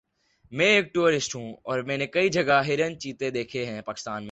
میں 0.51 0.65
ایک 0.65 0.93
ٹورسٹ 0.93 1.35
ہوں 1.35 1.53
اور 1.63 1.79
میں 1.79 1.97
نے 1.97 2.07
کئی 2.07 2.29
جگہ 2.29 2.61
ہرن 2.67 2.99
چیتے 2.99 3.29
دیکھے 3.29 3.65
ہے 3.65 3.81
پاکستان 3.81 4.13
میں 4.13 4.19